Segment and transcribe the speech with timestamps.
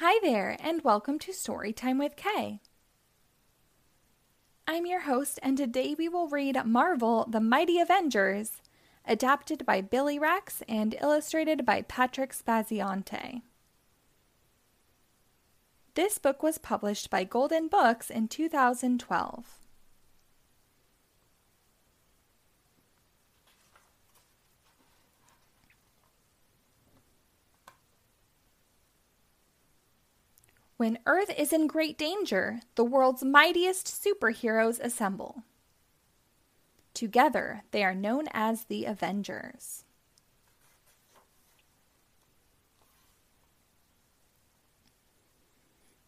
[0.00, 2.60] Hi there, and welcome to Storytime with K.
[4.68, 8.60] I'm your host, and today we will read Marvel The Mighty Avengers,
[9.06, 13.40] adapted by Billy Wrecks and illustrated by Patrick Spaziante.
[15.94, 19.65] This book was published by Golden Books in 2012.
[30.76, 35.42] When Earth is in great danger, the world's mightiest superheroes assemble.
[36.92, 39.84] Together, they are known as the Avengers.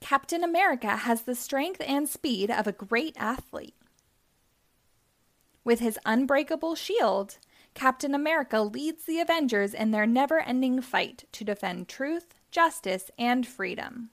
[0.00, 3.74] Captain America has the strength and speed of a great athlete.
[5.64, 7.38] With his unbreakable shield,
[7.74, 13.46] Captain America leads the Avengers in their never ending fight to defend truth, justice, and
[13.46, 14.10] freedom.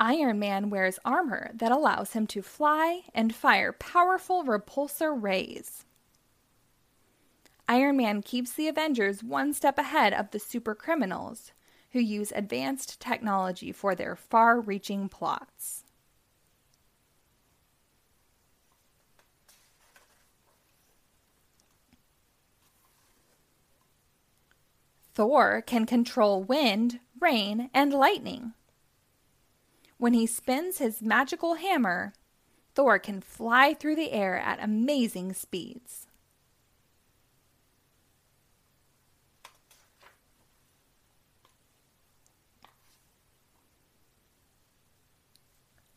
[0.00, 5.84] Iron Man wears armor that allows him to fly and fire powerful repulsor rays.
[7.66, 11.50] Iron Man keeps the Avengers one step ahead of the supercriminals,
[11.92, 15.84] who use advanced technology for their far reaching plots.
[25.14, 28.52] Thor can control wind, rain, and lightning.
[29.98, 32.12] When he spins his magical hammer,
[32.74, 36.06] Thor can fly through the air at amazing speeds.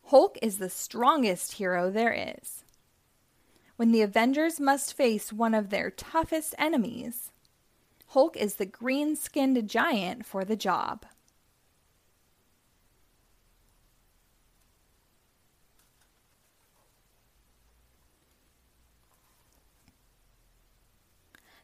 [0.06, 2.64] Hulk is the strongest hero there is.
[3.76, 7.30] When the Avengers must face one of their toughest enemies,
[8.08, 11.06] Hulk is the green skinned giant for the job.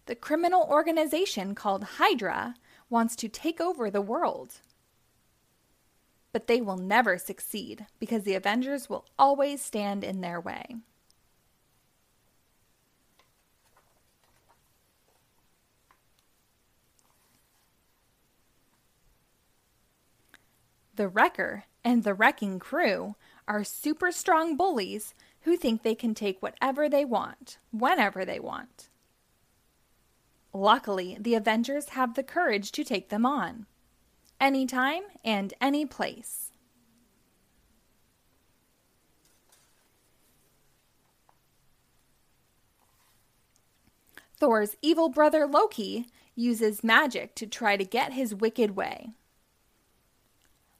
[0.09, 2.55] The criminal organization called Hydra
[2.89, 4.63] wants to take over the world.
[6.33, 10.77] But they will never succeed because the Avengers will always stand in their way.
[20.95, 23.15] The Wrecker and the Wrecking Crew
[23.47, 28.89] are super strong bullies who think they can take whatever they want, whenever they want.
[30.53, 33.67] Luckily, the Avengers have the courage to take them on.
[34.41, 36.53] Anytime and any place.
[44.37, 49.11] Thor's evil brother Loki uses magic to try to get his wicked way.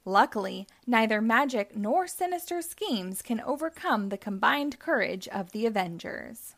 [0.05, 6.55] Luckily, neither magic nor sinister schemes can overcome the combined courage of the Avengers.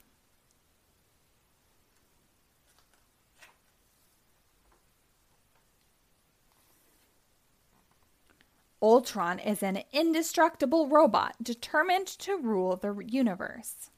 [8.82, 13.90] Ultron is an indestructible robot determined to rule the universe.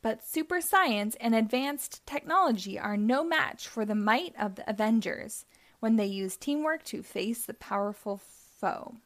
[0.00, 5.44] But super science and advanced technology are no match for the might of the Avengers
[5.80, 8.96] when they use teamwork to face the powerful foe.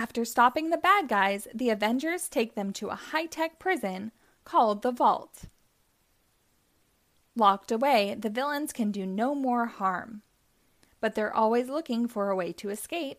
[0.00, 4.12] After stopping the bad guys, the Avengers take them to a high tech prison
[4.44, 5.42] called the Vault.
[7.36, 10.22] Locked away, the villains can do no more harm,
[11.02, 13.18] but they're always looking for a way to escape.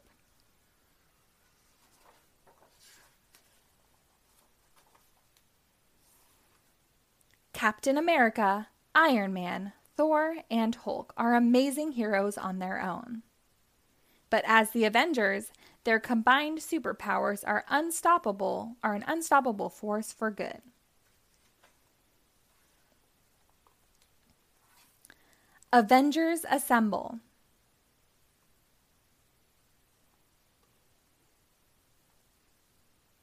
[7.53, 13.21] Captain America, Iron Man, Thor, and Hulk are amazing heroes on their own.
[14.31, 15.51] But as the Avengers,
[15.83, 20.61] their combined superpowers are unstoppable, are an unstoppable force for good.
[25.73, 27.19] Avengers Assemble.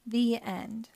[0.05, 0.89] The end.